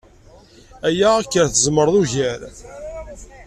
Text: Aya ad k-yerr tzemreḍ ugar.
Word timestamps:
Aya 0.87 1.07
ad 1.15 1.25
k-yerr 1.29 1.49
tzemreḍ 1.49 1.95
ugar. 2.01 2.41